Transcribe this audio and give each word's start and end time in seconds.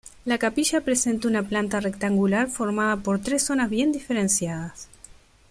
La 0.25 0.39
capilla 0.39 0.81
presenta 0.81 1.27
una 1.27 1.43
planta 1.43 1.79
rectangular 1.79 2.47
formada 2.49 2.97
por 2.97 3.19
tres 3.19 3.43
zonas 3.43 3.69
bien 3.69 3.91
diferenciadas. 3.91 4.87